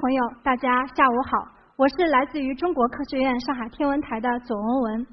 [0.00, 1.46] 朋友，大家下午好，
[1.76, 5.06] 我是来自于中国科学院上海天文台的左文文。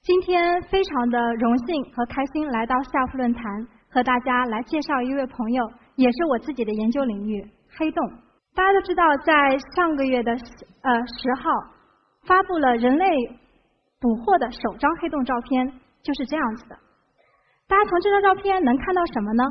[0.00, 3.44] 今天非常的荣幸和开心来到 SELF 论坛，
[3.90, 8.02] 和大家来介绍一位朋友，也是我自己的研究领域——黑洞。
[8.54, 11.50] 大家都知道，在上个月的呃十号，
[12.24, 13.04] 发布了人类
[14.00, 15.70] 捕获的首张黑洞照片，
[16.02, 16.78] 就是这样子的。
[17.68, 19.44] 大家从这张照片能看到什么呢？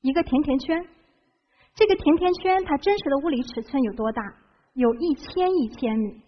[0.00, 0.86] 一个甜甜圈。
[1.74, 4.22] 这个甜甜圈它真实的物理尺寸有多大？
[4.74, 6.22] 有一千亿千米。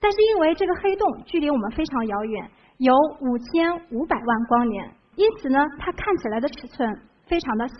[0.00, 6.88] 但是因为这个黑洞距离我们非常遥远，有五千五百万光年，因此呢，它看起来的尺寸
[7.26, 7.74] 非常的小，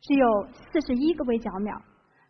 [0.00, 1.80] 只有四十一个微角秒，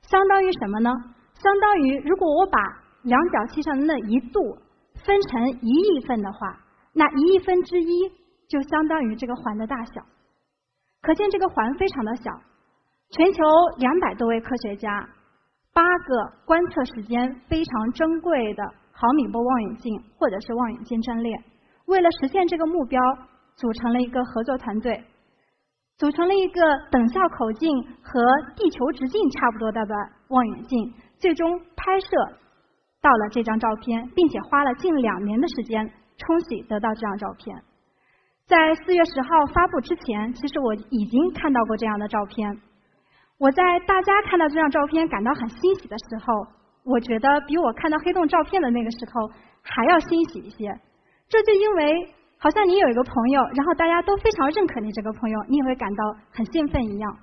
[0.03, 0.91] 相当于什么呢？
[1.35, 2.59] 相当于如果我把
[3.03, 4.41] 量角器上的那一度
[5.05, 6.61] 分成一亿份的话，
[6.93, 8.09] 那一亿分之一
[8.49, 10.01] 就相当于这个环的大小。
[11.03, 12.31] 可见这个环非常的小。
[13.17, 13.45] 全球
[13.79, 14.91] 两百多位科学家，
[15.73, 21.33] 八个观测时间非常珍贵的毫米波望远镜或者是望远镜阵列，
[21.87, 23.01] 为了实现这个目标，
[23.55, 25.01] 组成了一个合作团队，
[25.97, 27.71] 组成了一个等效口径
[28.03, 28.21] 和
[28.57, 29.95] 地球直径差不多大的
[30.31, 32.09] 望远镜，最终拍摄
[33.01, 37.63] 到了这张照片，并且花了近两年的时间冲洗得到这张照片。
[38.49, 42.61] 在四月十号发布之前，其实我已经看到过这样的照片。
[43.39, 46.47] 我在大家看到这张照片感到很欣喜的时候，
[46.85, 49.29] 我觉得比我看到黑洞照片的那个时候
[49.63, 50.69] 还要欣喜一些。
[51.29, 57.17] 这就因为好像你有一个朋友，然后大家都非常认可你这个朋友，你也会感到很兴奋一样。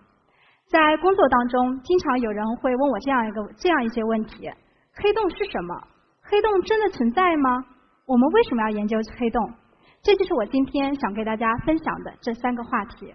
[0.67, 4.49] 在工作当中，经常有人会问我这样一个这样一些问题：
[4.93, 5.75] 黑洞是什么？
[6.23, 7.66] 黑洞真的存在吗？
[8.05, 9.53] 我们为什么要研究黑洞？
[10.01, 13.13] 这就是我今天想给大家分享的这三个话题。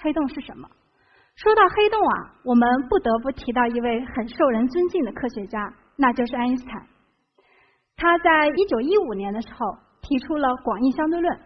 [0.00, 0.68] 黑洞是什么？
[1.38, 6.84] 说到黑洞啊，我们不得不提到一位很受人尊敬的科学家，那就是爱因斯坦。
[7.94, 9.58] 他在一九一五年的时候
[10.02, 11.38] 提出了广义相对论。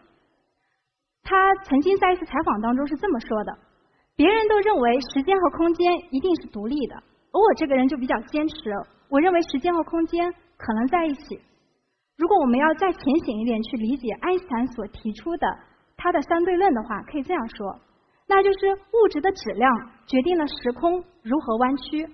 [1.22, 3.52] 他曾经在一次采访当中是这么说的：
[4.16, 8.54] 别人都认为时间和空间一定是独立的，而我这个人就比较坚持，
[9.10, 11.38] 我认为时间和空间可能在一起。
[12.16, 15.46] 如果我们要再浅显一点去理解爱因斯坦所提出的
[15.98, 17.78] 他的相对论的话，可以这样说。
[18.26, 19.70] 那就是物质的质量
[20.06, 22.04] 决定了时空如何弯曲，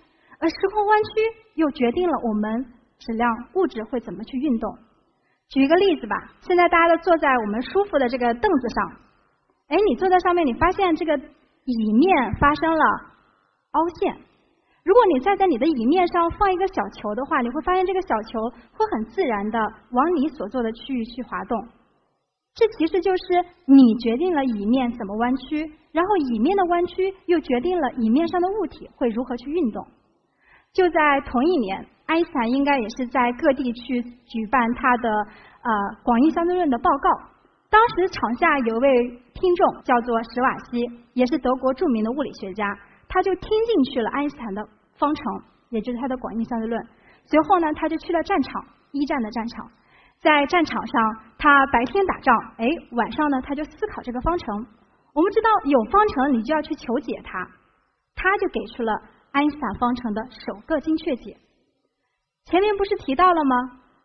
[0.40, 1.10] 而时空弯曲
[1.54, 2.66] 又决定了我们
[2.98, 4.76] 质量物质会怎么去运动。
[5.48, 8.92] 举一个例子吧，现在大家都坐在我们舒服的这个凳子上，
[9.68, 12.84] 哎，你坐在上面，你发现这个椅面发生了
[13.72, 14.16] 凹陷。
[14.84, 19.58] 如果你再在你的椅面上放一个小球的话，你会发现这个小球会很自然的
[19.92, 21.68] 往你所坐的区域去滑动。
[22.54, 23.22] 这其实就是
[23.66, 25.72] 你决定了椅面怎么弯曲。
[25.90, 29.84] 然后椅面的弯曲又决定了椅面上的物体会如何去运动。
[30.72, 35.70] 就在同一年，爱因斯坦应该也是在各地去举办他的呃
[36.04, 37.08] 广义相对论的报告。
[37.70, 40.84] 当时场下有位听众叫做史瓦西，
[41.14, 42.64] 也是德国著名的物理学家，
[43.08, 45.24] 他就听进去了爱因斯坦的方程，
[45.70, 46.80] 也就是他的广义相对论。
[47.24, 49.70] 随后呢，他就去了战场，一战的战场，
[50.20, 54.66] 在战场上，他白天打仗，哎，晚上呢，他就思考这个方程。
[55.14, 57.38] 我们知道有方程，你就要去求解它，
[58.14, 58.92] 他就给出了
[59.32, 61.36] 爱因斯坦方程的首个精确解。
[62.46, 63.56] 前面不是提到了吗？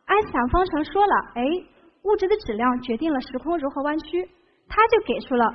[0.06, 1.44] 爱因斯坦方程说了，哎，
[2.04, 4.30] 物质的质量决定了时空如何弯曲，
[4.70, 5.46] 他就给出了，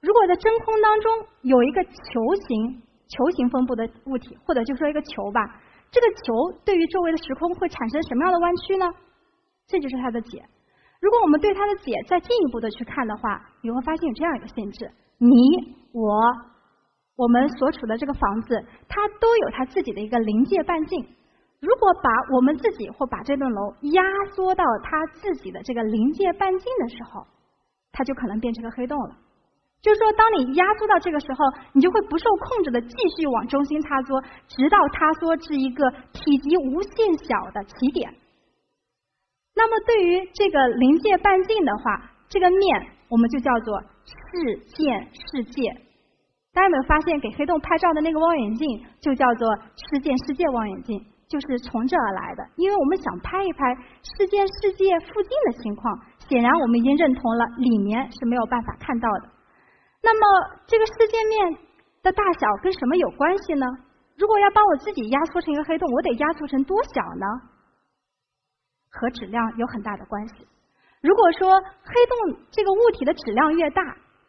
[0.00, 1.12] 如果在真空当中
[1.42, 1.90] 有一个球
[2.48, 5.40] 形、球形分布的物体，或者就说一个球吧，
[5.90, 8.86] 这个球对于周围的时空会产生什么样的弯曲呢？
[9.66, 10.44] 这就是它的解。
[11.00, 15.28] 如果我们对它的解再进一步的去看的话，你会发现有这样一个限制：你、
[15.92, 16.20] 我、
[17.16, 21.04] 我们所处的这个房子，它都有它自己的一个临界半径。
[21.60, 24.02] 如果把我们自己或把这栋楼压
[24.34, 27.26] 缩到它自己的这个临界半径的时候，
[27.92, 29.16] 它就可能变成个黑洞了。
[29.80, 38.10] 就是说，当你压缩到这个时候，你就会不受控制的继续往中心塌缩，直到塌缩至一个体积无限小的起点。
[39.54, 45.70] 那么对于这个临界半径的话，这个面我们就叫做视见世界。
[46.52, 48.66] 大家有没有发现，给黑洞拍照的那个望远镜
[49.00, 50.98] 就叫做视见世界望远镜，
[51.28, 52.46] 就是从这儿来的。
[52.56, 55.98] 因为我们想拍一拍视见世界附近的情况，
[56.28, 59.28] 显然我们已经认同了里面是没有办法看到的。
[60.02, 61.58] 那么这个世界面
[62.02, 63.66] 的大小跟什么有关系呢？
[64.16, 67.26] 如果要把我自己压缩成一个黑洞，我得压缩成多小呢？
[69.00, 70.46] 和质量有很大的关系。
[71.02, 73.82] 如果说黑洞这个物体的质量越大，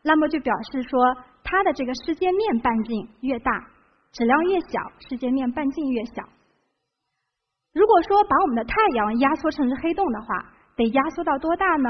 [0.04, 1.00] 那么就表示说
[1.44, 3.52] 它的这个世界面半径越大；
[4.12, 6.24] 质量越小，世界面半径越小。
[7.74, 10.28] 如果说把我们的太阳压缩成是黑洞的话，
[10.76, 11.90] 得压缩到多大呢？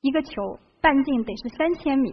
[0.00, 2.10] 一个球半径得是三千米。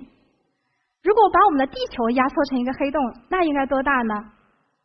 [1.01, 4.13] 如果把我们的地球压缩成一个黑洞，那应该多大呢？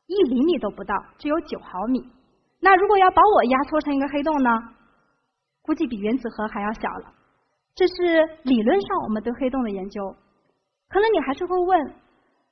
[0.06, 2.00] 一厘米都不到，只有九毫米。
[2.60, 4.50] 那如果要把我压缩成一个黑洞呢？
[5.64, 7.12] 估计比原子核还要小了。
[7.74, 10.14] 这是理论上我们对黑洞的研究。
[10.88, 11.80] 可能你还是会问，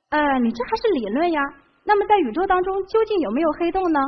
[0.09, 1.41] 呃，你这还是理论呀？
[1.85, 3.99] 那么在宇宙当中究竟有没有黑洞呢？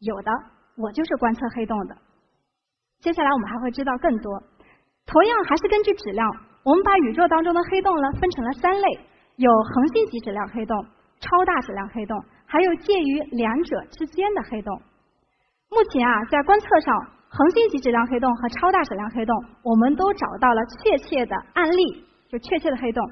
[0.00, 0.30] 有的，
[0.76, 1.96] 我就是观测黑洞的。
[3.00, 4.42] 接下来我们还会知道更多。
[5.06, 6.28] 同样还是根据质量，
[6.62, 9.00] 我们把宇宙当中的黑洞呢分成了三类：
[9.36, 10.76] 有恒星级质量黑洞、
[11.20, 12.16] 超大质量黑洞。
[12.48, 14.80] 还有介于两者之间的黑洞。
[15.68, 16.94] 目前啊，在观测上，
[17.36, 23.04] 恒星级质量黑洞和超大质量黑洞，我们都找到了确切的案例，就确切的黑洞。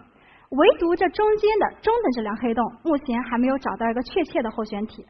[0.48, 5.04] 唯独这中间的中等质量黑洞，目前还没有找到一个确切的候选体。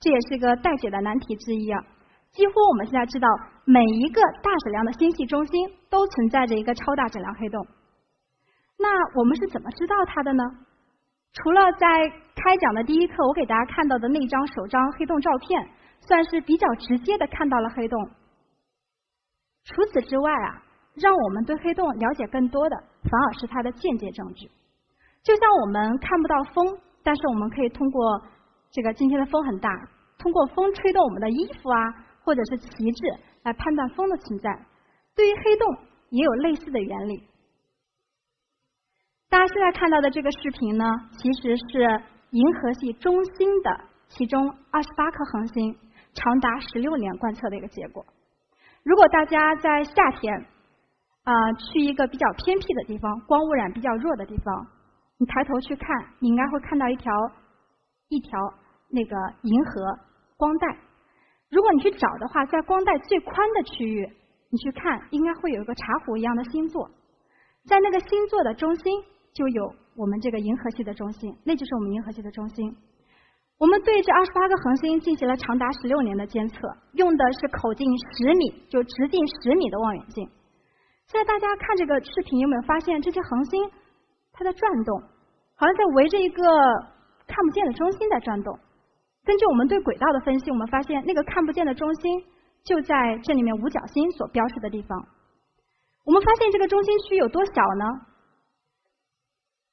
[0.00, 1.84] 这也是个待解的难题之一啊！
[2.32, 3.28] 几乎我们现在知道，
[3.66, 7.66] 每一个大质量的星系中心都存在着一个超大质量黑洞。
[8.78, 8.88] 那
[9.20, 10.42] 我们是怎么知道它的呢？
[11.34, 15.68] 除了在开讲的第一课，我给大家看到的那张首张黑洞照片，
[16.00, 18.08] 算是比较直接的看到了黑洞。
[19.64, 20.62] 除此之外啊，
[20.94, 24.50] 让我们对黑洞了解更多的，反而是它的间接证据。
[25.22, 28.22] 就像我们看不到风，但是我们可以通过
[28.70, 29.70] 这个今天的风很大，
[30.18, 31.94] 通过风吹动我们的衣服啊，
[32.24, 33.06] 或者是旗帜
[33.44, 34.50] 来判断风的存在。
[35.14, 35.76] 对于黑洞
[36.10, 37.22] 也有类似的原理。
[39.28, 45.78] 大家现在看到的这个视频呢，其实是银河系中心的其中二十八颗恒星
[46.12, 48.04] 长达十六年观测的一个结果。
[48.84, 50.46] 如果大家在夏天
[51.24, 54.66] 啊去一个比较偏僻的地方，光污染比较弱的地方，
[55.18, 55.88] 你抬头去看，
[56.18, 57.12] 你应该会看到一条
[58.08, 58.38] 一条
[58.90, 59.98] 那个银河
[60.36, 60.66] 光带。
[61.50, 64.08] 如果你去找的话，在光带最宽的区域，
[64.50, 66.90] 你去看，应该会有一个茶壶一样的星座，
[67.66, 69.04] 在那个星座的中心。
[69.34, 72.76] 就有我们这个银河系的中心，那就是我们银河系的中心。
[73.62, 76.56] 我们对这二十八个恒星进行了长达十六年的监测，
[76.94, 80.28] 用的是口径十米，就直径十米的望远镜。
[81.06, 83.70] 现在大家看这个视频，有没有发现这些恒星
[84.32, 85.00] 它在转动，
[85.54, 86.42] 好像在围着一个
[87.28, 88.58] 看不见的中心在转动？
[89.22, 92.24] 根据我们对轨道的分析，我们发现那个看不见的中心
[92.64, 95.06] 就在这里面五角星所标示的地方。
[96.04, 97.86] 我们发现这个中心区有多小呢？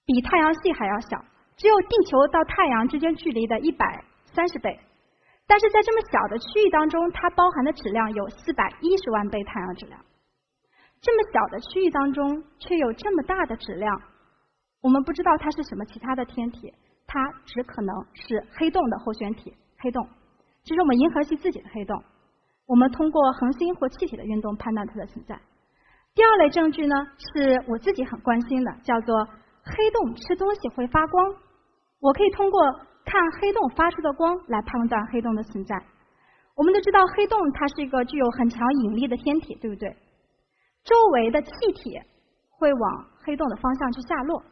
[0.05, 1.25] 比太阳系还要小，
[1.59, 3.85] 只有地球到太阳之间距离的一百
[4.33, 4.79] 三十倍。
[5.45, 9.99] 但是在这么小的区域当中，它包含的质量有四百一十万倍太阳质量。
[11.01, 14.01] 这么小的区域当中，却有这么大的质量，
[14.81, 16.73] 我们不知道它是什么其他的天体，
[17.05, 19.53] 它只可能是黑洞的候选体。
[19.79, 20.07] 黑洞，
[20.63, 22.01] 这是我们银河系自己的黑洞。
[22.67, 25.37] 我们通过恒星或气体的运动判断它的存在。
[26.15, 29.27] 第二类证据呢，是我自己很关心的，叫做。
[29.61, 31.35] 黑洞吃东西会发光，
[31.99, 32.61] 我可以通过
[33.05, 35.75] 看黑洞发出的光来判断黑洞的存在。
[36.55, 39.89] 我们都知道黑洞它是一个具有很强引力的天体，对不对？
[40.83, 41.99] 周围的气体
[42.57, 44.43] 会往黑洞的方向去下落。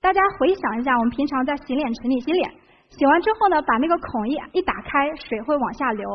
[0.00, 2.50] 大家回想一下，我们平常在洗脸池里洗脸，
[2.90, 6.08] 洗完之后呢，把那个孔一一打开，水会往下流，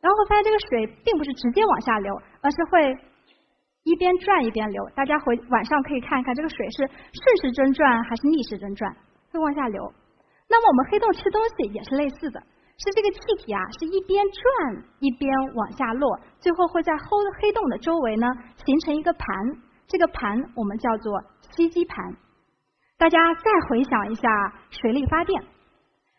[0.00, 2.98] 然后发现这个水并不是直接往下流，而是会。
[3.84, 8.94] 一边转一边流，大家回晚上可以看一看这个水是顺时针转还是逆时针转，
[9.32, 9.90] 会往下流。
[10.48, 12.40] 那么我们黑洞吃东西也是类似的，
[12.78, 17.04] 是这个气体啊是一边转一边往下落，最后会在黑
[17.40, 18.26] 黑洞的周围呢
[18.64, 19.28] 形成一个盘，
[19.86, 21.22] 这个盘我们叫做
[21.54, 22.16] 吸积盘。
[22.96, 24.28] 大家再回想一下
[24.70, 25.40] 水力发电，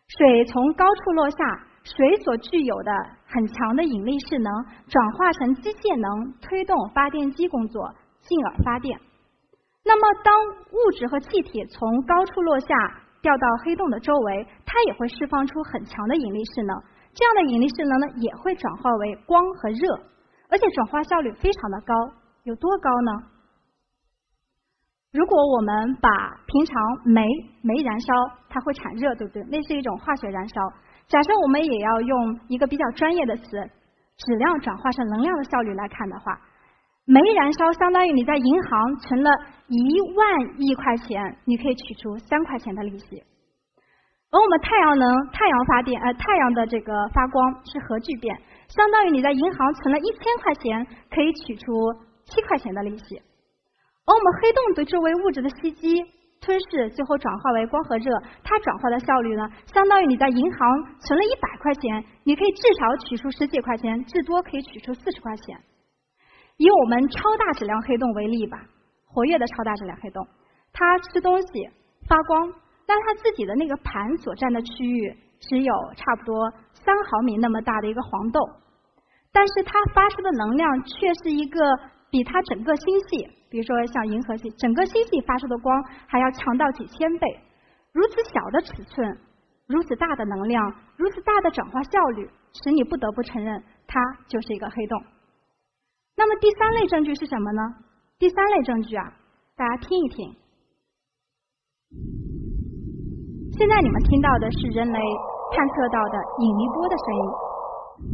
[0.08, 1.38] 水从高处落下。
[1.82, 2.92] 水所具有的
[3.26, 4.54] 很强的引力势能，
[4.88, 7.82] 转化成机械能，推动发电机工作，
[8.20, 9.00] 进而发电。
[9.86, 10.36] 那么，当
[10.70, 12.68] 物质和气体从高处落下，
[13.22, 16.76] 掉到黑洞的周围，它也会释放出很强的引力势能。
[17.14, 20.00] 这样的引力势能呢，也会转化为光和热。
[20.50, 21.94] 而且转化效率非常的高，
[22.44, 23.12] 有多高呢？
[25.12, 26.10] 如果我们把
[26.46, 27.22] 平常煤
[27.62, 28.14] 煤燃烧，
[28.48, 29.44] 它会产热，对不对？
[29.50, 30.62] 那是一种化学燃烧。
[31.08, 33.44] 假设我们也要用一个比较专业的词，
[34.18, 36.40] 质量转化成能量的效率来看的话，
[37.10, 39.32] 煤燃烧相当于你在银行存了
[39.66, 43.18] 一万亿块钱，你可以取出三块钱的利息。
[44.30, 48.38] 而我们太阳能、太阳发电，呃，太阳的这个发光是核聚变，
[48.68, 51.74] 相当于你在银行存了一千块钱，可以取出
[52.26, 53.18] 七块钱的利息。
[53.18, 55.98] 而我们黑洞对周围物质的吸积、
[56.40, 65.58] 吞噬，最后转化为光和热，它转化的效率呢，相当于你在银行存了一百块钱，你可以至少取出十几块钱，至多可以取出四十块钱。
[66.60, 68.60] 以我们超大质量黑洞为例吧，
[69.08, 70.28] 活跃的超大质量黑洞，
[70.74, 71.70] 它吃东西
[72.06, 72.52] 发光，
[72.86, 78.42] 但它自己的那个盘所占的区域只有差不多三毫米那么大的一个黄豆，
[79.32, 81.60] 但是它发出的能量却是一个
[82.12, 83.30] 比它整个星系。
[83.50, 87.40] 比如说像银河系，整个星系发出的光还要强到几千倍。
[87.94, 89.18] 如此小的尺寸，
[89.66, 92.30] 如此大的能量，如此大的转化效率，
[92.62, 93.98] 使你不得不承认它
[94.28, 95.02] 就是一个黑洞。
[96.20, 97.64] 那么第三类证据是什么呢？
[98.20, 99.08] 第三类证据啊，
[99.56, 100.28] 大家听一听。
[103.56, 105.00] 现在你们听到的是人类
[105.56, 107.24] 探测到的引力波的声音。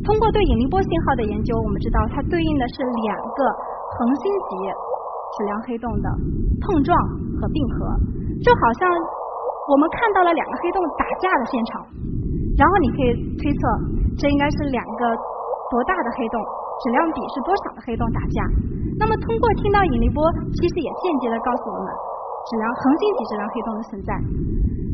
[0.06, 3.42] 通过对引力波信号的研究，我们知道它对应的是两个
[3.98, 4.54] 恒星级。
[5.36, 6.08] 质量黑洞的
[6.62, 6.94] 碰撞
[7.42, 7.90] 和并合，
[8.46, 8.86] 就好像
[9.68, 11.82] 我们看到了两个黑洞打架的现场，
[12.56, 13.10] 然后你可以
[13.42, 13.60] 推测
[14.16, 15.04] 这应该是两个
[15.76, 16.40] 多大的黑洞，
[16.80, 18.40] 质量比是多少的黑洞打架。
[18.96, 20.24] 那么通过听到引力波，
[20.56, 21.88] 其实也间接的告诉我们
[22.48, 24.12] 质量恒星级质量黑洞的存在。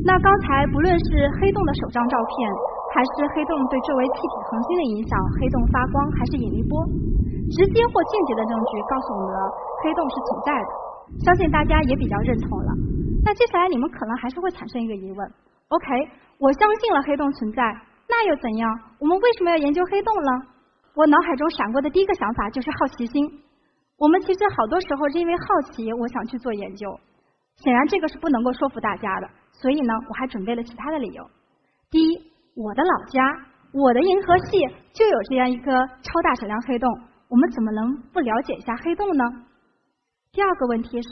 [0.02, 2.34] 那刚才不论是黑洞的首张照片，
[2.98, 6.82] 还是黑洞对周围气体恒星的影响，黑洞发光还是引力波。
[7.54, 9.40] 直接或间接的证据告诉我们了
[9.86, 10.70] 黑洞是存在的，
[11.22, 12.74] 相信大家也比较认同了。
[13.22, 15.22] 那接下来你们可能还是会产生一个疑问
[15.70, 15.86] ：OK，
[16.42, 17.62] 我相信了黑洞存在，
[18.10, 18.66] 那又怎样？
[18.98, 20.32] 我们为什么要研究黑洞呢？
[20.94, 23.26] 我脑海中闪过的第一个想法就是好奇心。
[23.98, 27.00] 我们其实好多时候是因为好奇，我想去做研究。
[27.58, 31.24] 显然这个是不能够说服大家的，所以呢，我还准备了其他的理由。
[31.90, 32.18] 第一，
[32.56, 33.22] 我的老家，
[33.74, 34.60] 我的银河系
[34.92, 35.72] 就有这样一颗
[36.02, 36.90] 超大质量黑洞。
[37.30, 39.24] 我们怎么能不了解一下黑洞呢？
[40.34, 41.12] 第二个问题是，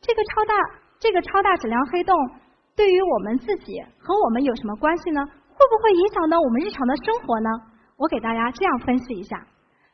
[0.00, 0.54] 这个超大
[1.00, 2.14] 这个超大质量黑洞
[2.76, 5.20] 对于我们自己和我们有什么关系呢？
[5.24, 7.50] 会不会影响到我们日常的生活呢？
[7.96, 9.46] 我给大家这样分析一下。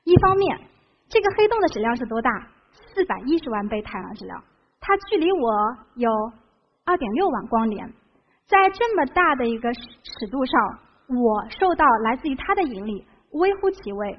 [0.04, 0.58] 一方面
[1.08, 2.30] 这个黑洞的质量是多大？
[2.94, 4.42] 四百一十万倍太阳质量。
[4.80, 6.10] 它距离我有
[6.84, 7.92] 二点六万光年。
[8.46, 10.60] 在这么大的一个尺度上
[11.08, 14.18] 我受到来自于它的引力微乎其微。